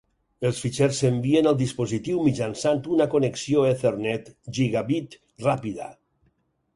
Els 0.47 0.59
fitxers 0.61 0.99
s'envien 1.01 1.49
al 1.49 1.57
dispositiu 1.59 2.23
mitjançant 2.27 2.81
una 2.95 3.07
connexió 3.11 3.65
Ethernet 3.73 4.31
gigabit 4.61 5.19
ràpida. 5.49 5.91